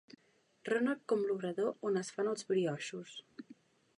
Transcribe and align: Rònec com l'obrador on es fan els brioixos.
Rònec 0.69 1.03
com 1.13 1.21
l'obrador 1.27 1.85
on 1.91 2.01
es 2.03 2.11
fan 2.17 2.33
els 2.33 2.47
brioixos. 2.53 3.13